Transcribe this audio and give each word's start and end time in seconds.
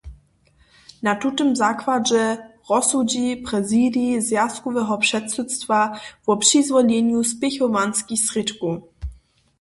Na 1.01 1.15
tutym 1.15 1.55
zakładźe 1.55 2.37
rozsudźi 2.69 3.43
prezidij 3.49 4.21
zwjazkoweho 4.27 4.95
předsydstwa 5.05 5.79
wo 6.25 6.33
přizwolenju 6.43 7.19
spěchowanskich 7.31 8.23
srědkow. 8.27 8.75